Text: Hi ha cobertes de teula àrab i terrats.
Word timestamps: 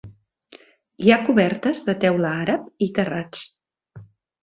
Hi 1.03 1.11
ha 1.11 1.19
cobertes 1.27 1.85
de 1.91 1.97
teula 2.07 2.35
àrab 2.47 2.89
i 2.89 2.91
terrats. 3.01 3.49